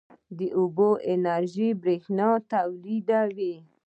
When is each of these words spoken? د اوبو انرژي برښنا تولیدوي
د 0.37 0.39
اوبو 0.57 0.89
انرژي 1.13 1.69
برښنا 1.81 2.29
تولیدوي 2.51 3.55